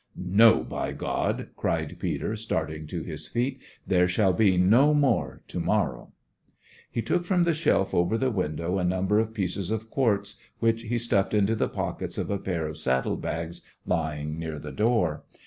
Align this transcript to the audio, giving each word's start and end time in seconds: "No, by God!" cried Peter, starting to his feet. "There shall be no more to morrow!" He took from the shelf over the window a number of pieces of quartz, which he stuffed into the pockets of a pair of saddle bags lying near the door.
"No, 0.15 0.63
by 0.63 0.93
God!" 0.93 1.49
cried 1.55 1.97
Peter, 1.99 2.35
starting 2.35 2.87
to 2.87 3.03
his 3.03 3.27
feet. 3.27 3.61
"There 3.85 4.07
shall 4.07 4.33
be 4.33 4.57
no 4.57 4.95
more 4.95 5.41
to 5.49 5.59
morrow!" 5.59 6.11
He 6.89 7.03
took 7.03 7.23
from 7.23 7.43
the 7.43 7.53
shelf 7.53 7.93
over 7.93 8.17
the 8.17 8.31
window 8.31 8.79
a 8.79 8.83
number 8.83 9.19
of 9.19 9.31
pieces 9.35 9.69
of 9.69 9.91
quartz, 9.91 10.37
which 10.57 10.81
he 10.81 10.97
stuffed 10.97 11.35
into 11.35 11.55
the 11.55 11.69
pockets 11.69 12.17
of 12.17 12.31
a 12.31 12.39
pair 12.39 12.65
of 12.65 12.79
saddle 12.79 13.15
bags 13.15 13.61
lying 13.85 14.39
near 14.39 14.57
the 14.57 14.71
door. 14.71 15.23